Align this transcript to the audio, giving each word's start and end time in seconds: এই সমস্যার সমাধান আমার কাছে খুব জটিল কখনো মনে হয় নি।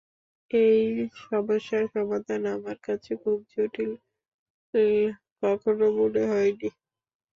এই 0.51 0.79
সমস্যার 1.21 1.83
সমাধান 1.93 2.41
আমার 2.55 2.77
কাছে 2.87 3.11
খুব 3.23 3.37
জটিল 3.53 3.91
কখনো 5.41 5.85
মনে 5.97 6.23
হয় 6.25 6.51
নি। 6.53 6.69